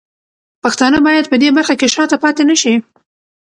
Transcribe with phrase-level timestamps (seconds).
[0.63, 2.73] پښتانه باید په دې برخه کې شاته پاتې نه شي.